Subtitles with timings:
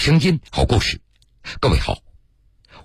[0.00, 1.02] 声音，好故事。
[1.60, 1.98] 各位好，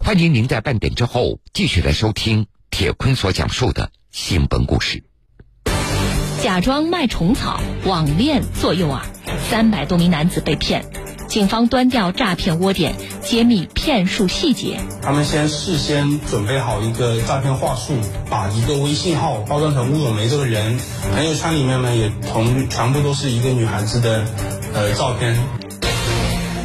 [0.01, 5.01] 欢迎您在半点之后继续来收听铁坤所讲述的新闻故事。
[6.43, 8.99] 假装卖虫草，网恋做诱饵，
[9.49, 10.85] 三百多名男子被骗。
[11.29, 14.81] 警方端掉诈骗窝点，揭秘骗术细节。
[15.01, 17.93] 他们先事先准备好一个诈骗话术，
[18.29, 20.77] 把一个微信号包装成吴咏梅这个人，
[21.13, 24.25] 朋友圈里面呢也同全部都是一个女孩子的
[24.73, 25.64] 呃照片。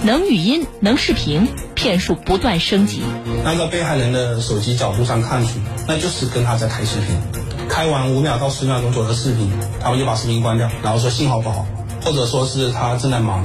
[0.02, 3.02] 能语音，能视频，骗术不断升级。
[3.44, 7.20] 按照被害人的手机角度上看去，那就是跟他在开视频，
[7.68, 11.66] 开完五秒到十秒钟左右的视频，他们就把视频关掉，然后说信号不好，
[12.02, 13.44] 或者说是他正在忙。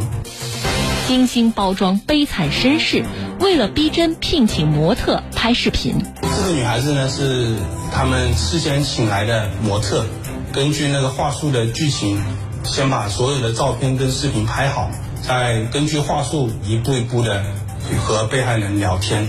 [1.10, 3.04] 精心包装悲惨身世，
[3.42, 5.96] 为了逼真聘请模特拍视频。
[6.22, 7.54] 这个女孩子呢是
[7.94, 10.06] 他们事先请来的模特，
[10.54, 12.24] 根据那个话术的剧情，
[12.64, 14.90] 先把所有的照片跟视频拍好，
[15.28, 17.44] 再根据话术一步一步的
[17.98, 19.28] 和被害人聊天。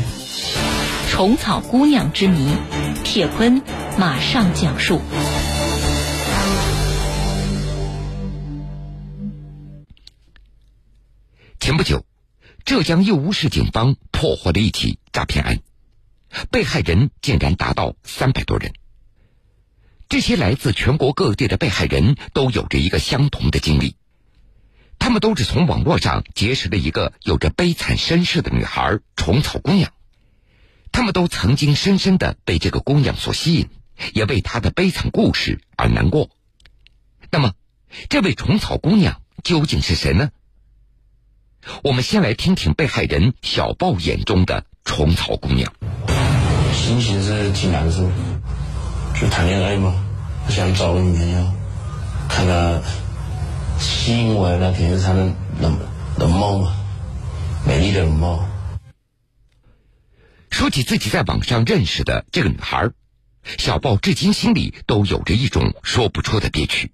[1.09, 2.55] 虫草姑娘之谜，
[3.03, 3.63] 铁坤
[3.99, 5.01] 马上讲述。
[11.59, 12.05] 前不久，
[12.67, 15.61] 浙江义乌市警方破获了一起诈骗案，
[16.51, 18.75] 被害人竟然达到三百多人。
[20.11, 23.97] 这些来自全国各地的被害人都有着一个相同的经历，
[24.99, 29.93] 他们都是从网络上结识了一个有着悲惨身世的女孩——虫草姑娘。
[30.93, 33.69] 他们都曾经深深的被这个姑娘所吸引，
[34.15, 36.31] 也为她的悲惨故事而难过。
[37.31, 37.53] 那么，
[38.09, 40.31] 这位虫草姑娘究竟是谁呢？
[41.83, 45.73] 我们先来听听被害人小豹眼中的虫草姑娘。
[46.73, 48.11] 心情是挺难受，
[49.21, 50.05] 就谈恋爱嘛，
[50.47, 51.53] 我想找个女朋友，
[52.29, 52.83] 看看
[53.79, 55.79] 吸引我的那肯定是她的容
[56.19, 56.77] 容貌嘛，
[57.67, 58.49] 美丽的容貌。
[60.51, 62.91] 说起自己在网上认识的这个女孩，
[63.59, 66.93] 小豹至今心里都有着一种说不出的憋屈。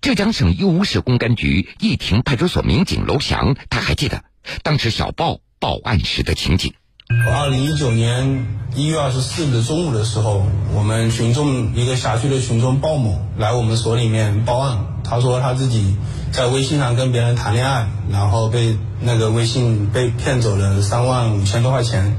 [0.00, 4.24] 浙江省义乌市公安局义亭派出所民警娄翔，他还记得
[4.64, 6.74] 当时小豹报案时的情景。
[7.08, 15.96] 二零一九年一月二十四日中午的时候，我们群众一个辖区的群众鲍某来我们所里面报案，他说他自己
[16.32, 22.18] 在微信上跟别人谈恋爱，然后被那个微信被骗走了三万五千多块钱。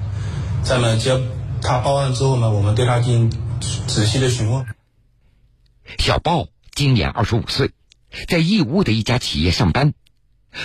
[0.63, 1.19] 在么接
[1.61, 4.65] 他报案之后呢，我们对他进行仔细的询问。
[5.99, 6.47] 小豹。
[6.75, 7.69] 今年二十五岁，
[8.27, 9.93] 在义乌的一家企业上班。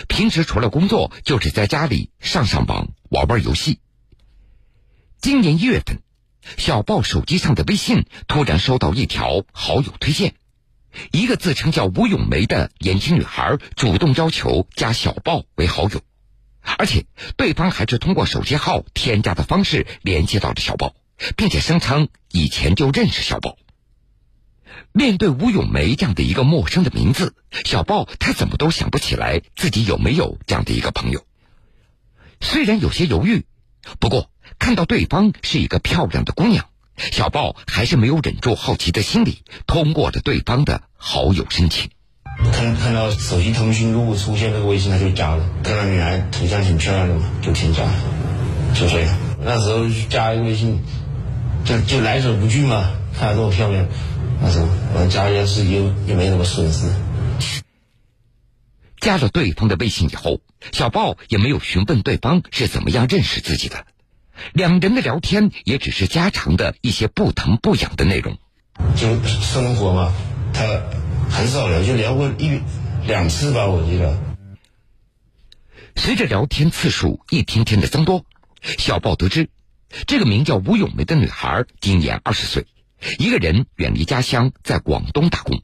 [0.08, 3.78] 平时除了工作，就是在家里上上网、玩玩游戏。
[5.28, 6.00] 今年一月份，
[6.56, 10.32] 小豹手机上的微信突然收到一条好友推荐，
[11.12, 16.00] 一个自称叫吴咏梅的年轻女孩主动要求加小豹为好友，
[16.78, 17.04] 而且
[17.36, 20.94] 对方还是通过手机号添加的方式联系到了小豹，
[21.36, 23.58] 并且声称以前就认识小豹。
[24.92, 27.34] 面对吴咏梅这样的一个陌生的名字，
[27.66, 31.26] 小豹他怎么都想不起来自己有没有这样的一个朋友。
[32.40, 33.44] 虽然有些犹豫，
[34.00, 41.90] 不过看到对方是一个漂亮的姑娘，小豹还是没有忍住好奇的心理，通过了对方的好友申请。
[42.52, 45.48] 看看到手机通讯录出现这个微信，他就加了。
[45.62, 47.82] 看到女孩头像挺漂亮的嘛，就添加，
[48.74, 49.18] 就这样。
[49.40, 50.80] 那时候加微信，
[51.64, 53.86] 就就来者不拒嘛，看她这么漂亮。
[54.40, 56.92] 那时候我们加一下自己又又没什么损失。
[59.00, 60.40] 加了对方的微信以后，
[60.72, 63.84] 小豹也没有询问对方是怎么样认识自己的，
[64.52, 68.38] 两人的聊天也只是家常的一些不疼不痒的内容。
[68.96, 70.12] 就生活嘛，
[70.52, 70.62] 他
[71.30, 72.60] 很少聊，就聊过一
[73.06, 74.16] 两次吧，我记得。
[75.96, 78.24] 随着聊天次数一天天的增多，
[78.62, 79.50] 小豹得知，
[80.06, 82.66] 这个名叫吴咏梅的女孩今年二十岁。
[83.18, 85.62] 一个人远离家乡，在广东打工。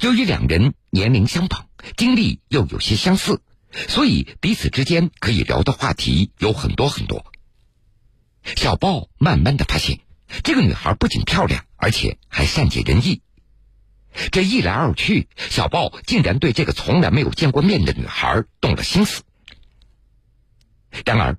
[0.00, 3.40] 由于两人年龄相仿，经历又有些相似，
[3.88, 7.24] 所以彼此之间可以聊的话题有很多很多。
[8.44, 10.00] 小豹慢慢的发现，
[10.42, 13.22] 这个女孩不仅漂亮，而且还善解人意。
[14.32, 19.22] 这一来二去，小豹竟然对这个从来没有见过面的女孩动了心思。
[21.04, 21.38] 然而，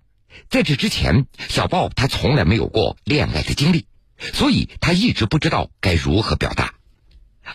[0.49, 3.85] 在这之前，小豹他从来没有过恋爱的经历。
[4.33, 6.75] 所以他一直不知道该如何表达，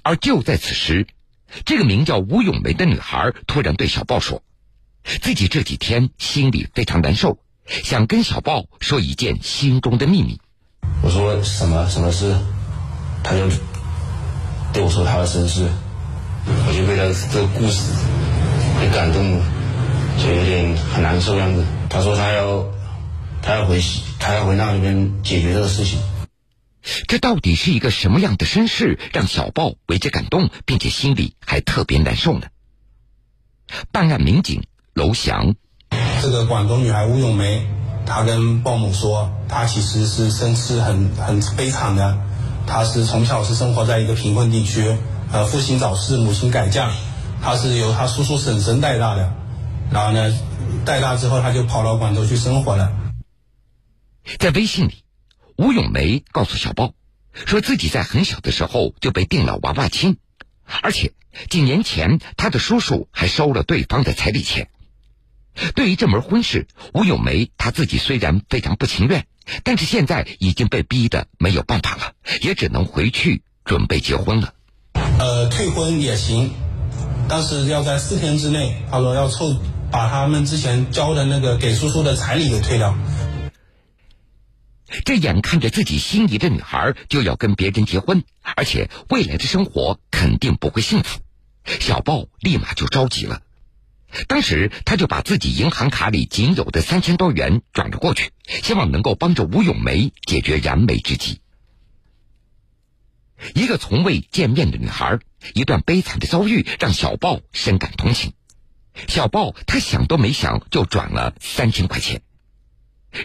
[0.02, 1.06] 而就在此时，
[1.64, 4.42] 这个名叫吴咏梅的女孩突然对小豹说
[5.22, 10.40] ：“自己这几天心里非常难受，想跟小豹说一件心中的秘密。”
[11.02, 12.34] 我说：“什么什么事？”
[13.22, 13.48] 他就
[14.72, 15.68] 对我说他的身世，
[16.46, 17.92] 我就被他这个故事
[18.80, 19.44] 给感动了，
[20.22, 21.64] 就有点很难受样子。
[21.90, 22.66] 他说他要
[23.42, 23.82] 他要回
[24.20, 25.98] 他要回那边解决这个事情。
[27.08, 32.46] 这到底是一个什么样的身世，让小豹为之感动，并且心里还特别难受呢？
[33.90, 34.62] 办案民警
[34.94, 35.56] 娄翔，
[36.26, 37.64] 这个广东女孩吴咏梅，
[38.04, 42.18] 她跟鲍某说，她其实是身世很很悲惨的，
[42.66, 44.96] 她是从小是生活在一个贫困地区，
[45.30, 46.90] 呃，父亲早逝，母亲改嫁，
[47.40, 49.32] 她是由她叔叔婶婶带大的，
[49.92, 50.36] 然后呢，
[50.84, 52.90] 带大之后，她就跑到广州去生活了。
[54.40, 55.04] 在微信里。
[55.56, 56.92] 吴咏梅告诉小豹，
[57.32, 60.18] 说自己在很小的时候就被定了娃娃亲，
[60.82, 61.12] 而且
[61.48, 64.68] 几年前他的叔叔还收了对方的彩礼钱。
[65.74, 69.26] 对于这门婚事，吴咏梅她自己虽然非常不情愿，
[69.64, 72.12] 但是现在已经被逼得没有办法了，
[72.42, 74.54] 也只能回去准备结婚了。
[75.18, 76.50] 呃，退婚也行，
[77.28, 79.56] 但是要在四天之内，他说要凑
[79.90, 82.94] 把他们之前交的那个给叔叔的彩礼给退掉。
[85.04, 91.20] 这眼看着自己心仪的女孩就要跟别人结婚，而且未来的生活肯定不会幸福，
[91.64, 93.40] 小豹立马就着急了。
[94.28, 101.40] 当时他就把自己银行卡里仅有的三千多元转了过去，希望能够帮着吴咏梅解决燃眉之急。
[103.54, 105.18] 一个从未见面的女孩，
[105.54, 108.32] 一段悲惨的遭遇让小豹深感同情。
[109.08, 112.22] 小豹他想都没想就转了三千块钱，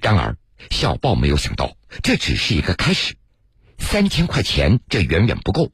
[0.01, 0.37] 然而。
[0.69, 3.15] 小豹没有想到，这只是一个开始，
[3.79, 5.71] 三千块钱这远远不够。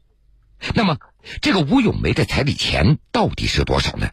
[0.76, 0.98] 那么，
[1.42, 4.12] 这个吴咏梅的彩礼钱到底是多少呢？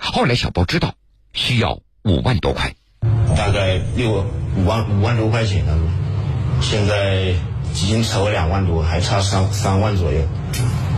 [0.00, 0.94] 后来小豹知道，
[1.32, 2.74] 需要五万多块，
[3.36, 4.26] 大概六
[4.56, 5.78] 五万五万多块钱了。
[6.62, 7.34] 现在
[7.74, 10.26] 已经筹了两万多，还差三三万左右。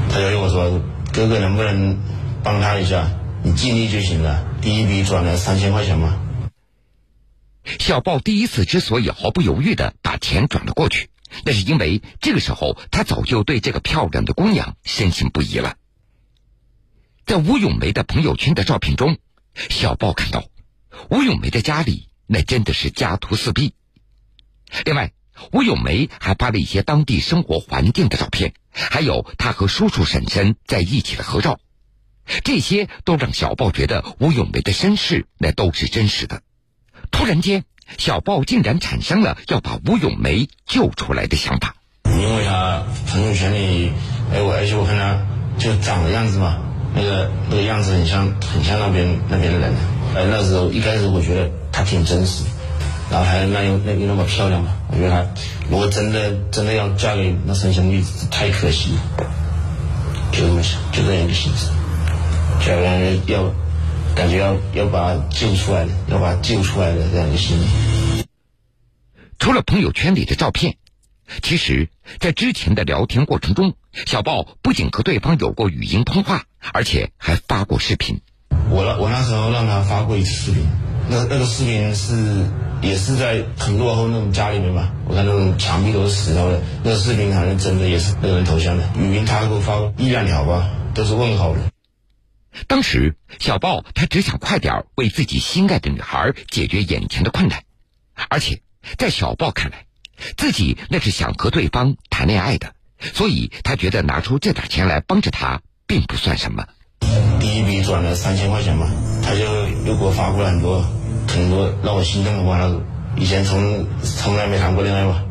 [0.08, 0.80] 他就跟我说
[1.12, 1.98] ：“哥哥，能不能
[2.42, 3.10] 帮他一下？
[3.42, 4.46] 你尽力就行了。
[4.60, 6.18] 第一笔转了三千块钱嘛。”
[7.78, 11.10] 小豹第一次之所以毫不犹豫的把钱转了过去，
[11.44, 15.74] 那是因为这个时候他早就对这个漂亮的姑娘深信不疑了。
[17.24, 19.16] 在吴咏梅的朋友圈的照片中，
[19.54, 20.44] 小豹看到
[21.08, 23.74] 吴咏梅的家里那真的是家徒四壁。
[24.84, 25.12] 另外，
[25.52, 31.60] 吴咏梅还发了一些当地生活环境的照片，还有她和叔叔婶婶在一起的合照，
[32.44, 36.42] 这些都让小豹觉得吴咏梅的身世那都是真实的。
[37.10, 37.64] 突然间，
[37.98, 41.76] 小豹竟然产生了要把吴咏梅救出来的想法。
[42.04, 43.92] 因为他朋友圈里，
[44.32, 45.26] 哎，我而且我看他
[45.58, 49.72] 就长的样子嘛，那个那个样子很像很像那边那边的人。
[50.14, 52.44] 哎，那时候一开始我觉得他挺真实，
[53.10, 55.26] 然后还那又那又那么漂亮嘛，我觉得他
[55.70, 59.26] 如果真的真的要嫁给那三兄弟，太可惜了。
[60.32, 61.70] 就这么想，就这样一个心思，
[62.60, 63.52] 觉得要。
[64.14, 68.26] 感觉要要把救出来的，要把救出来的这样一个心理。
[69.38, 70.76] 除了朋友圈里的照片，
[71.42, 71.88] 其实，
[72.20, 73.74] 在之前的聊天过程中，
[74.06, 78.20] 小豹不仅和对方有过语音通话，而且还发过视频。
[78.70, 80.66] 我我那时候让他发过一次视频，
[81.08, 82.46] 那那个视频是
[82.82, 88.84] 也是在很落后那种家里面嘛，我看那种墙壁都是石头的，那个视频好像真的也是那个人头像的。
[88.98, 91.60] 语音他给我发一两条吧，都是问号的。
[92.66, 97.64] 当时，小豹他只想快点为自己心爱的女孩解决眼前的困难，
[98.28, 98.60] 而且
[98.98, 99.86] 在小豹看来，
[100.36, 102.74] 自己那是想和对方谈恋爱的，
[103.14, 106.64] 所以他觉得拿出这点钱来帮着他并不算什么。
[107.40, 108.88] 第一笔转了三千块钱嘛，
[109.22, 109.44] 他就
[109.86, 110.84] 又给我发过来很多
[111.28, 112.80] 很多让我心动的话，那
[113.16, 115.22] 以前从从来没谈过恋爱嘛，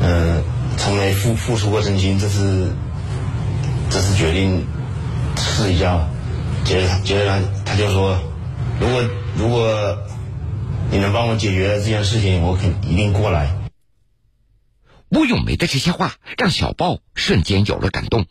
[0.00, 0.42] 嗯，
[0.76, 2.70] 从没付付出过真心，这次
[3.90, 4.66] 这次决定
[5.36, 6.06] 试一下。
[6.64, 8.16] 接着他，接着他，他就说
[8.78, 9.02] ：“如果
[9.36, 9.98] 如果
[10.92, 13.50] 你能帮我解决这件事情，我肯一定过来。”
[15.14, 18.24] 吴咏梅的这些话让小豹瞬间有了感动。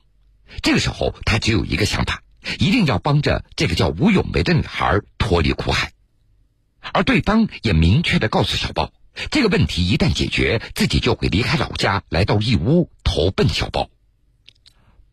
[0.64, 2.24] 这个时候，他只有一个想法：
[2.58, 5.92] 一定要帮着这个叫吴咏梅的女孩脱离苦海。
[6.92, 8.92] 而对方也明确的告诉小豹，
[9.30, 13.90] 这个问题一旦解决，自己就会离开老家，来到义乌投奔小豹。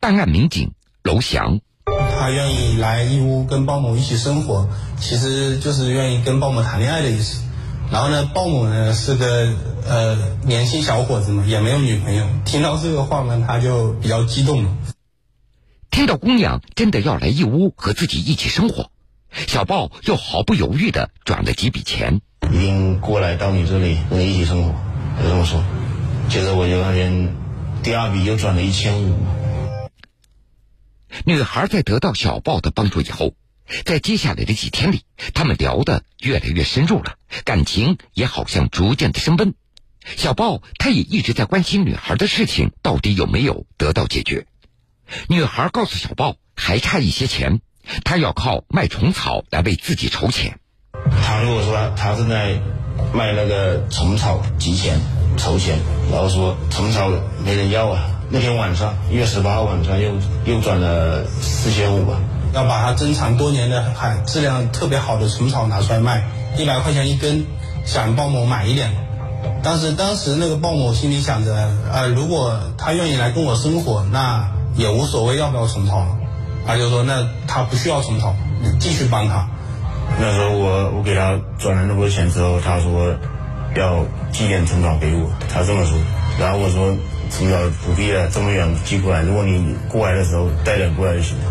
[0.01, 0.73] 办案民警
[1.03, 1.61] 娄翔。
[1.85, 7.43] 他愿意来义乌跟鲍某一起生活，其实就是愿意跟鲍某谈恋爱的意思。
[7.90, 9.54] 然后呢，鲍某呢是个
[9.87, 12.26] 呃年轻小伙子嘛，也没有女朋友。
[12.45, 14.76] 听到这个话呢，他就比较激动了。
[15.90, 18.90] 听到姑娘真的要来义乌和自己一起生活，
[19.47, 22.21] 小鲍又毫不犹豫的转了几笔钱，
[22.52, 24.75] 一定过来到你这里跟你一起生活，
[25.23, 25.64] 就这么说。
[26.28, 27.35] 接着我就那边
[27.83, 29.16] 第二笔又转了一千五。
[31.25, 33.33] 女孩在得到小鲍的帮助以后，
[33.85, 35.03] 在接下来的几天里，
[35.35, 39.55] 他们聊得越来越深入了，感情也好像逐渐的升温。
[40.17, 44.47] 小豹他也一直在关心女孩的事情到底有没有得到解决。
[45.29, 47.61] 女孩告诉小豹，还差一些钱，
[48.05, 50.59] 她要靠卖虫草来为自己筹钱。
[51.23, 52.61] 他跟我说他正在
[53.13, 54.99] 卖那个虫草集钱
[55.37, 55.79] 筹钱，
[56.11, 57.11] 然后说虫草
[57.45, 58.11] 没人要啊。
[58.31, 60.13] 那天晚上一月十八号晚上又
[60.45, 62.21] 又转了四千五吧。
[62.52, 66.25] 要把它珍藏多年的海质量特别好的虫草拿出来卖，
[66.57, 67.45] 一百块钱一根，
[67.85, 68.90] 想鲍某买一点。
[69.62, 71.55] 当时当时那个鲍某心里想着，
[71.93, 76.07] 呃，如果他愿意来跟我生活，那也无所谓要不要虫草。
[76.67, 79.49] 他就说，那他不需要虫草，你继续帮他。
[80.21, 83.14] 那时候我我给他转了那么多钱之后，他说
[83.75, 85.97] 要寄点虫草给我，他这么说。
[86.38, 86.95] 然后我说
[87.31, 91.45] 虫草不必了，这么远寄过来，如果你过来的时候带点过来就行了。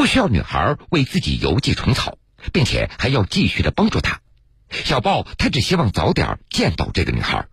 [0.00, 2.16] 不需要女孩为自己邮寄虫草，
[2.54, 4.22] 并且还要继续的帮助她。
[4.70, 7.48] 小豹他只希望早点见到这个女孩，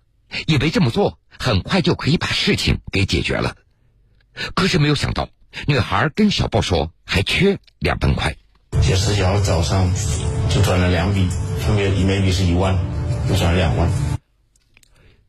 [0.45, 3.57] 以为这么做很快就可以把事情给解决了。
[4.55, 5.27] 可是没有想到，
[5.67, 8.37] 女孩跟小豹说还缺两万块。
[8.81, 9.93] 十四号早上
[10.49, 11.27] 就转了两笔，
[11.59, 12.79] 分别一枚笔是一万，
[13.29, 13.91] 又转了两万。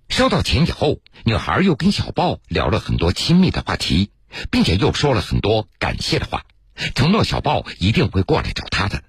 [0.08, 4.12] 收到钱以后，女孩又跟小豹聊了很多亲密的话题，
[4.52, 6.44] 并且又说了很多感谢的话。
[6.94, 9.02] 承诺小豹一定会过来找他的，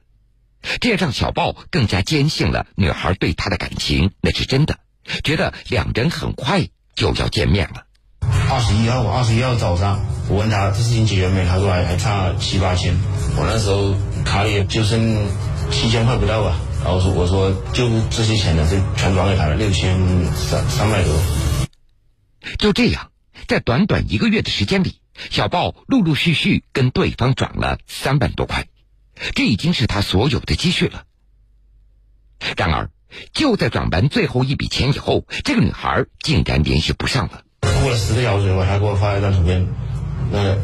[0.82, 4.80] 这让小豹更加坚信了女孩对他的感情那是真的，
[5.24, 7.86] 觉得两人很快就要见面了。
[8.50, 11.46] 二十一号，二十一号早上，我问他这事情解决没？
[11.46, 12.94] 他说还还差七八千。
[13.38, 13.96] 我那时候
[14.26, 15.28] 卡里就剩
[15.72, 19.98] 七千块不到吧，然后说我说就这些钱呢，就全转给他了，六千
[20.34, 21.14] 三三百多。
[22.58, 23.12] 就这样，
[23.48, 24.99] 在短短一个月的时间里。
[25.30, 28.68] 小豹陆陆续续跟对方转了三万多块，
[29.36, 31.04] 这已经是他所有的积蓄了。
[32.56, 32.90] 然而，
[33.34, 37.44] 就在转完最后一笔钱以后，这个女孩竟然联系不上了。
[37.82, 39.68] 过了十个小时以后，他给我发了一张图片，
[40.32, 40.56] 那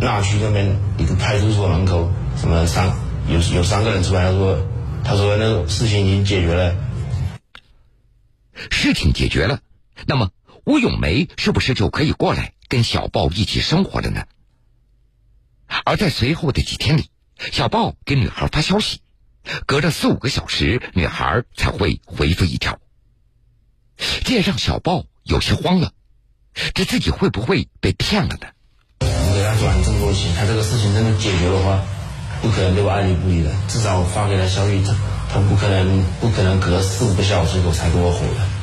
[0.00, 2.92] 那区那边一个派出所门口，什么三
[3.28, 4.68] 有有三个人出来，他说
[5.04, 6.76] 他说那个事情已经解决了，
[8.70, 9.60] 事情解决了，
[10.06, 10.30] 那么
[10.64, 12.52] 吴永梅是不是就可以过来？
[12.68, 14.26] 跟小豹一起生活了呢，
[15.84, 17.10] 而在随后的几天里，
[17.50, 19.00] 小豹给女孩发消息，
[19.66, 22.78] 隔着四五个小时，女孩才会回复一条。
[24.24, 25.92] 这也让小豹有些慌了，
[26.74, 28.48] 这自己会不会被骗了呢？
[29.00, 31.82] 我给他转这么多钱，他这个事情真的解决的话，
[32.42, 34.94] 不可能对我爱理不理的，至少我发给他消息，他
[35.32, 38.57] 他不可能不可能隔四五个小时后才给我回，的。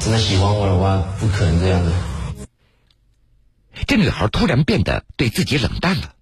[0.00, 1.92] 真的喜欢我的话，不可能这样的。
[3.86, 6.14] 这女孩突然变得对自己冷淡了，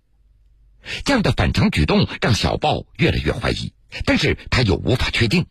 [1.04, 3.72] 这样的反常举动让小豹越来越怀疑，
[4.04, 5.46] 但是他又无法确定。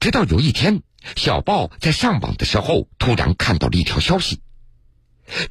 [0.00, 0.82] 直到有一天，
[1.16, 4.40] 小豹在上网的时候突然看到了一条消息，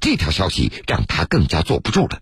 [0.02, 2.20] 这条消息让他更加坐不住了，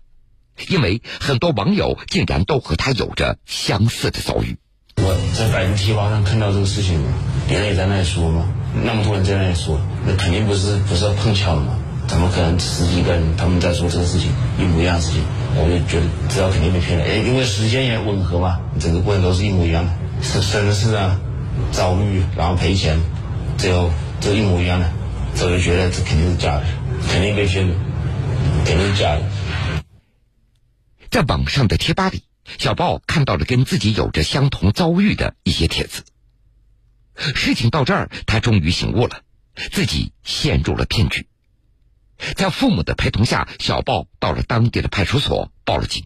[0.68, 4.56] 因为很多网友竟然都和他有着相似的遭遇。
[4.96, 7.02] 我在百度贴吧上看到这个事情，
[7.48, 8.48] 别人也在那里说嘛。
[8.84, 11.78] 那么多人在那里说，那肯定不是不是要碰巧的嘛？
[12.06, 14.30] 怎么可能十几个人他们在说这个事情
[14.60, 15.22] 一模一样的事情？
[15.56, 17.04] 我就觉得知道肯定被骗了。
[17.04, 19.92] 哎，因为时间也吻合嘛，整个过程都是一模一样的，
[20.22, 21.18] 是生事啊，
[21.72, 23.00] 遭遇然后赔钱，
[23.58, 23.90] 最后
[24.20, 24.88] 都一模一样的，
[25.42, 26.64] 我就觉得这肯定是假的，
[27.08, 27.74] 肯定被骗的，
[28.64, 29.22] 肯定是假的。
[31.10, 32.22] 在网上的贴吧里，
[32.58, 36.02] 小豹看到了跟自己有着相同遭遇的一些帖子。
[37.16, 39.22] 事情到这儿，他终于醒悟了，
[39.72, 41.26] 自己陷入了骗局。
[42.34, 46.04] 在父母的陪同下，小豹到了当地的派出所报了警。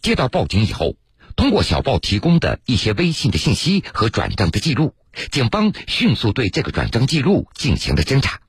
[0.00, 0.96] 接到报警以后，
[1.36, 4.94] 通过小豹提供的一些微信的信息和转账的记录，
[5.30, 8.40] 警方迅速对这个转账记录进行了侦查。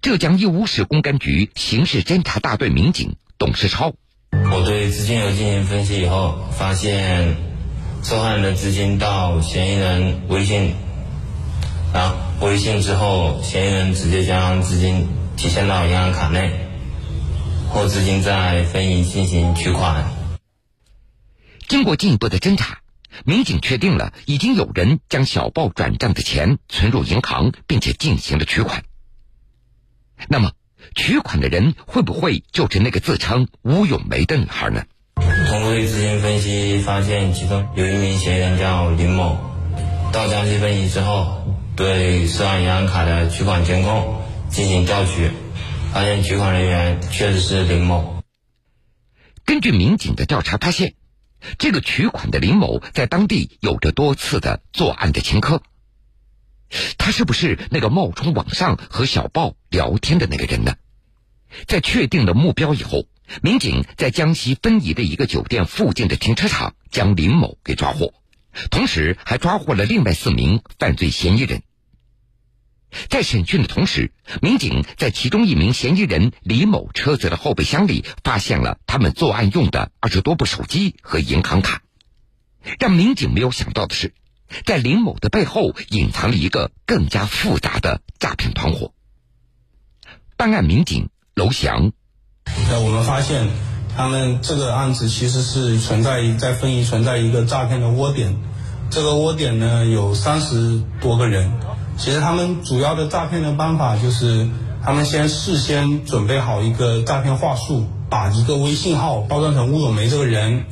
[0.00, 3.94] 浙江义乌市公安局刑事侦查大队民警董世超，
[4.30, 7.49] 我对资金流进行分析以后，发现。
[8.02, 10.74] 受害人的资金到嫌疑人微信，
[11.92, 16.50] 然后微信之后，嫌疑人直接将资金提现到银行卡内，
[17.68, 20.10] 或资金再分移进行取款。
[21.68, 22.80] 经过进一步的侦查，
[23.24, 28.82] 民警确定了已经有人将小豹转账的钱存入银行，并且进行了取款。
[30.26, 30.52] 那么，
[30.96, 34.84] 取款的人会不会就是那个自称吴永梅的女孩呢？
[35.80, 39.38] 对资金分析，发现其中有一名嫌疑人叫林某。
[40.12, 44.20] 到江西分析之后，对涉案银行卡的取款监控
[44.50, 45.30] 进行调取，
[45.90, 48.22] 发现取款人员确实是林某。
[49.46, 50.96] 根据民警的调查发现，
[51.56, 55.62] 这个取款的林某在当地有着多次的作案的前科。
[56.98, 60.74] 他是不是那个冒充网上和小报聊天的那个人呢？
[61.66, 63.06] 在确定了目标以后，
[63.42, 68.12] 民警在江西分宜的一个酒店附近的停车场将林某给抓获，
[68.70, 71.62] 同时还抓获了另外四名犯罪嫌疑人。
[73.08, 81.82] 在审讯的同时，民警在其中一名嫌疑人李某车子的后备箱里发现了他们作案用的二十多部手机和银行卡。
[82.80, 84.12] 让民警没有想到的是，
[84.66, 88.92] 在林某的背后隐藏了一个更加复杂的诈骗团伙。
[90.36, 91.92] 办案民警娄翔，
[92.70, 93.48] 呃，我们发现
[93.96, 98.36] 他们这个案子其实是存在在分宜存在一个诈骗的窝点，
[98.90, 101.50] 这个窝点呢有三十多个人。
[101.98, 104.48] 其实他们主要的诈骗的办法就是，
[104.84, 110.64] 他们先事先准备好一个诈骗话术，把一个微信号包装成吴永梅这个人，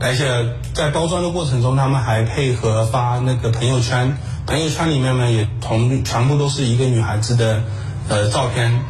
[0.00, 0.26] 而且
[0.74, 7.62] 在包装的过程中，他们还配合发那个朋友圈，朋友圈里面呢也同全部都是一个女孩子的
[8.08, 8.82] 呃照片。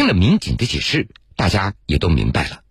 [0.00, 2.62] 听了民警的解释，大家也都明白了，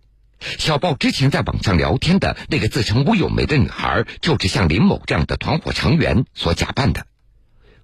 [0.58, 7.06] 小报之前在网上聊天的那个自称吴永梅的女孩，就是像林某这样的团伙成员所假扮的。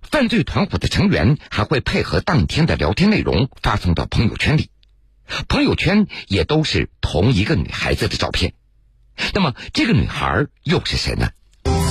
[0.02, 4.68] 犯罪团伙的成员还会配合当天的聊天内容发送到朋友圈里，
[5.46, 8.52] 朋友圈也都是同一个女孩子的照片。
[9.32, 11.28] 那么这个女孩又是谁呢？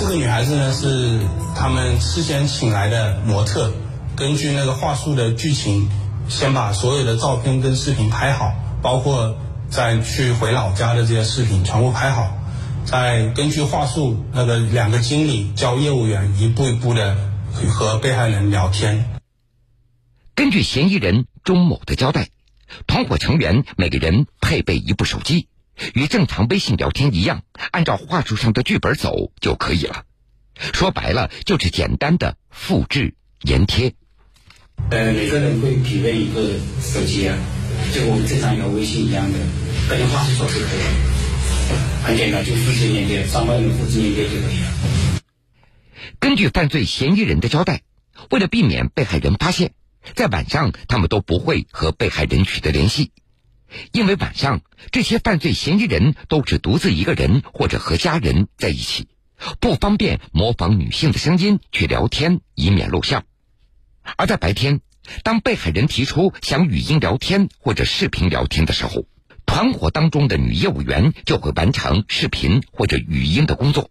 [0.01, 1.21] 这个女孩子呢是
[1.55, 3.73] 他们事先请来的模特，
[4.17, 5.89] 根据那个话术的剧情，
[6.27, 9.37] 先把所有的照片跟视频拍好，包括
[9.69, 12.37] 再去回老家的这些视频全部拍好，
[12.85, 17.15] 再根据话术那个两个经理教业务员一步一步的。
[17.69, 19.05] 和被害人聊天。
[20.35, 22.27] 根据嫌疑人钟某的交代，
[22.85, 25.47] 团伙成员每个人配备一部手机，
[25.93, 30.03] 与正常微信聊天一样，按照话术上的剧本走就可以了。
[30.73, 33.93] 说白了，就是简单的复制粘贴。
[34.89, 36.41] 呃，每个人会匹配一个
[36.79, 37.35] 手机啊，
[37.93, 39.39] 就我们正常有微信一样的，
[39.89, 45.21] 跟着话术说就可以了，很简单，就复制粘贴，双方的复制粘贴就可以了。
[46.19, 47.81] 根据犯罪嫌疑人的交代，
[48.29, 49.73] 为了避免被害人发现，
[50.13, 53.11] 在晚上他们都不会和被害人取得联系，
[53.91, 54.61] 因为晚上
[54.91, 59.07] 这些犯罪嫌疑人都只独自一个人或者和家人在一起，
[59.59, 63.23] 不方便模仿女性的声音去聊天，以免露馅。
[64.17, 64.81] 而在白天，
[65.23, 69.05] 当被害人提出想语音聊天或者视频聊天的时候，
[69.45, 73.89] 团伙当中的女业务员就会完成视频或者语音的工作。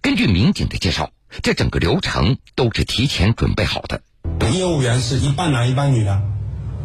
[0.00, 1.10] 根据民警的介绍，
[1.42, 4.02] 这整个流程都是提前准备好的。
[4.52, 6.20] 业务员是一半男一半女的，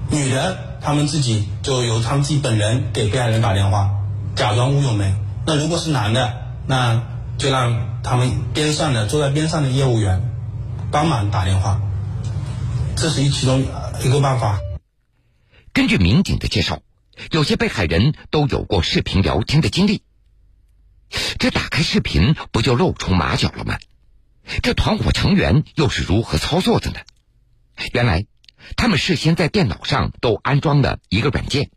[0.10, 3.90] 女的他们自己就由他们自己本人给被害人打电话，
[4.36, 5.14] 假装吴永梅。
[5.46, 6.34] 那如果是男的，
[6.68, 7.04] 那
[7.38, 10.22] 就让他们边上的坐在边上的业务员
[10.92, 11.82] 帮忙打电话，
[12.96, 13.62] 这是一其中
[14.04, 14.60] 一个办法。
[15.74, 16.82] 根据民警的介绍，
[17.32, 20.04] 有些被害人都有过视频聊天的经历。
[21.40, 23.78] 这打开视频不就露出马脚了吗？
[24.62, 27.00] 这团伙成员又是如何操作的呢？
[27.94, 28.26] 原来，
[28.76, 31.72] 他们事先在电脑上都安装了一个软件，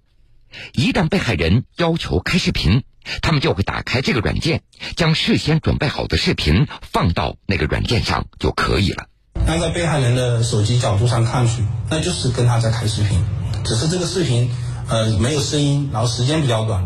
[0.73, 2.85] 一旦被害人要求开视频，
[3.23, 4.63] 他们就会打开这个软件，
[4.97, 9.09] 将事先准备好的视频放到那个软件上就可以了。
[9.47, 13.25] 按照被害人的手机角度上看去，那就是跟他在开视频，
[13.65, 14.51] 只是这个视频
[14.89, 16.85] 呃没有声音，然后时间比较短，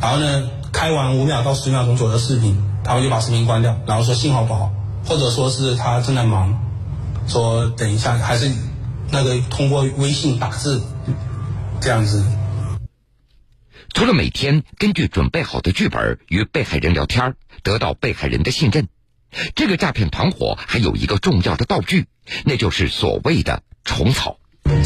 [0.00, 0.50] 然后呢。
[0.72, 4.72] 开完五秒到十秒钟左右的视频，他们就把视频关掉，然后说信号不好，
[5.04, 6.60] 或者说是他正在忙，
[7.26, 8.52] 说等一下还是
[9.10, 10.80] 那个通过微信打字
[11.80, 12.24] 这样子。
[13.92, 18.86] 除了每天根据准备好的剧本与被害人聊天，得到被害人的信任，
[19.54, 22.06] 这个诈骗团伙还有一个重要的道具，
[22.44, 24.38] 那就是所谓的虫草。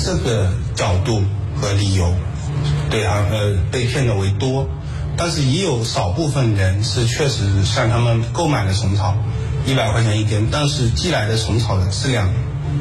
[0.03, 1.23] 这个角度
[1.61, 2.15] 和理由，
[2.91, 4.69] 对他呃被骗的为多。
[5.17, 9.17] 但是也有少部分人是确实向他们购买了虫草，
[9.65, 12.29] 一百块钱一根，但是寄来的虫草的质量，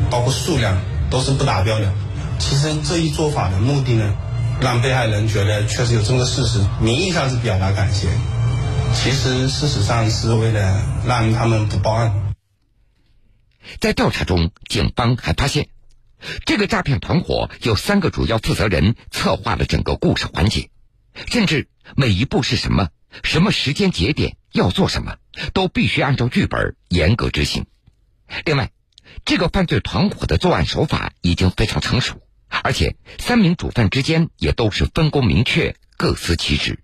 [0.09, 1.93] 包括数量都是不达标的。
[2.39, 4.15] 其实这一做法的目的呢，
[4.59, 8.07] 让被害人觉得确实有这么个事实，名义上是表达感谢，
[8.95, 12.33] 其实事实上是为了让他们不报案。
[13.79, 15.69] 在调查中，警方还发现，
[16.45, 20.69] 这个诈骗团伙有三个主要负责人策划了整个故事环节。
[21.27, 22.89] 甚至每一步是什么，
[23.23, 25.17] 什么时间节点要做什么，
[25.53, 27.65] 都必须按照剧本严格执行。
[28.45, 28.71] 另外，
[29.25, 36.82] 这个犯罪团伙的作案手法已经非常成熟，而且三名主犯之间也都是分工明确、各司其职。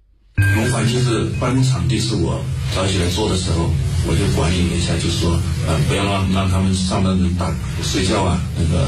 [0.84, 2.40] 就是办公场地，是我
[2.76, 3.70] 早起来做的时候，
[4.08, 5.32] 我就管理了一下，就说
[5.68, 7.52] 呃，不要让让他们上班人打
[7.84, 8.88] 睡觉啊，那个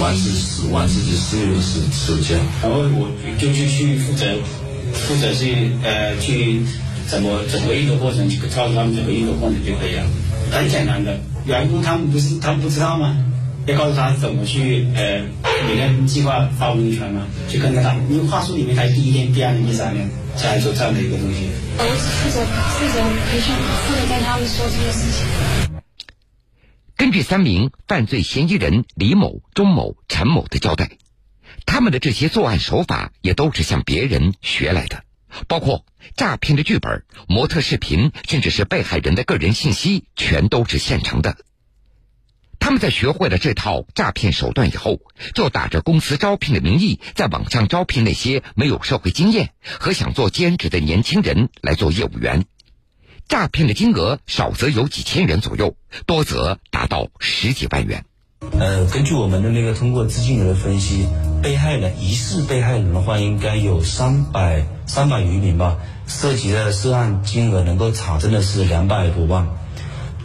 [0.00, 2.34] 玩自玩自己私有的手手机。
[2.62, 4.26] 然后我就去去负责
[4.92, 6.60] 负责去呃去
[7.06, 10.06] 怎么怎么运作过程，去告诉他们怎么运作过程就可以了，
[10.50, 11.18] 很简单的。
[11.46, 13.16] 员工他们不是他们不知道吗？
[13.66, 15.20] 要告诉他怎么去呃
[15.68, 17.94] 每天计划发朋友圈吗，去跟着他。
[18.10, 21.50] 因为话术里面他第一天、第二天、第三天才做这样的一个东西。
[21.78, 22.44] 我是负责
[22.76, 23.54] 负责培训，
[23.86, 25.26] 负责跟他们说这些事情。
[26.96, 30.98] 根据三名犯罪嫌疑人李某、钟某、陈某的交代，
[31.64, 35.04] 他们的这些作案手法也都是向别人学来的，
[35.48, 41.38] 包括诈骗的剧本、模特视频，甚至是被害人的个人信息，全都是现成的。
[42.60, 45.00] 他们在学会了这套诈骗手段以后，
[45.34, 52.44] 就打着公司招聘的名义，在网上招聘那些没有社会经验和想做兼职的年轻人来做业务员。
[53.26, 55.74] 诈骗的金额少则有几千元左右，
[56.06, 58.04] 多则达到十几万元。
[58.58, 61.06] 呃，根据我们的那个通过资金流的分析，
[61.42, 69.48] 被害人疑似被害人的话，应该有三百三百余名吧，涉及的涉案金额能够查证的是两百多万。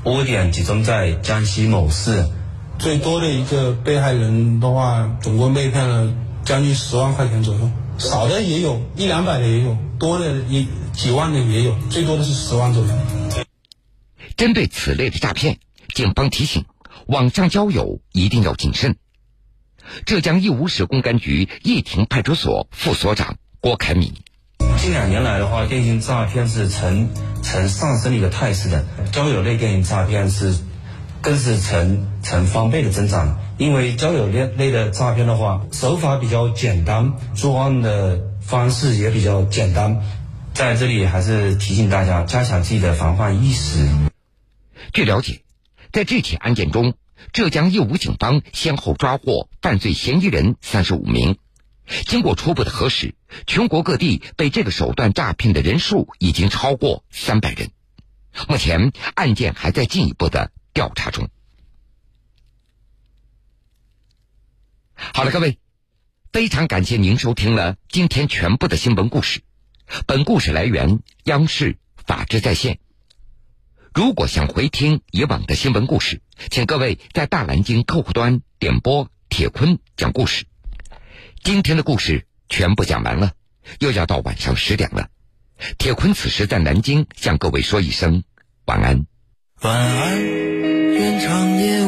[0.05, 2.29] 窝点集中在江西某市，
[2.77, 6.13] 最多的一个被害人的话，总共被骗了
[6.43, 12.93] 将近十万块钱左右，少的也有一两百的也有，多的一几万的也有，最多的是十万左右。
[14.37, 15.57] 针对此类的诈骗，
[15.95, 16.65] 警方提醒：
[17.07, 18.97] 网上交友一定要谨慎。
[20.05, 24.13] 浙江义乌市公安局义亭派出所副所长郭凯敏。
[24.85, 27.09] 近两年来的话，电信诈骗是呈
[27.41, 30.55] 呈上升的一个态势的，交友类电信诈骗是
[31.21, 33.39] 更是呈呈翻倍的增长。
[33.57, 40.03] 因为交友类类的诈骗的话，手法比较简单，作案的方式也比较简单。
[40.53, 43.87] 在这里还是提醒大家加强自己的防范意识。
[44.93, 45.41] 据了解，
[45.91, 46.93] 在这起案件中，
[47.33, 51.37] 浙江义乌警方先后抓获犯罪嫌疑人三十五名。
[52.05, 57.71] 经过初步的核实，全国各地被这个手段诈骗的人数已经超过三百人。
[58.47, 61.29] 目前案件还在进一步的调查中。
[64.95, 65.59] 好了，各位，
[66.31, 69.41] 非常感谢您收听了今天全部的新闻故事。
[70.07, 72.79] 本故事来源央视法制在线。
[73.93, 80.45] 如果想回听以往的新闻故事，请各位在大蓝鲸客户端点播铁坤讲故事。
[81.45, 83.33] 今天的故事全部讲完了，
[83.77, 85.09] 又要到晚上十点了。
[85.77, 88.23] 铁坤此时在南京向各位说一声
[88.65, 89.05] 晚安。
[89.61, 91.84] 晚安，愿长夜。